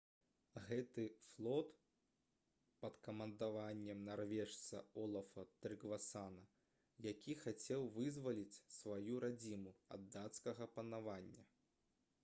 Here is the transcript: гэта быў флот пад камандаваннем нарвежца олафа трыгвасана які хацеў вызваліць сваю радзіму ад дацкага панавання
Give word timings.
гэта 0.67 1.01
быў 1.01 1.17
флот 1.25 1.67
пад 2.85 2.95
камандаваннем 3.07 3.99
нарвежца 4.07 4.81
олафа 5.03 5.45
трыгвасана 5.67 6.41
які 7.09 7.37
хацеў 7.43 7.87
вызваліць 8.01 8.61
сваю 8.79 9.23
радзіму 9.27 9.77
ад 9.99 10.11
дацкага 10.19 10.71
панавання 10.81 11.49